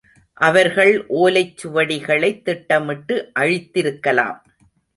[0.33, 4.39] அவர்கள் ஓலைச் சுவடிகளைத் திட்டமிட்டு அழித்திருக்கலாம்.